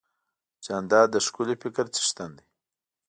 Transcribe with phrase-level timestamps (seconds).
[0.65, 2.45] جانداد د ښکلي فکر څښتن دی.